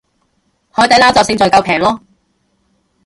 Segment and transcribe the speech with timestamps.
[0.71, 1.99] 海底撈就勝在夠平囉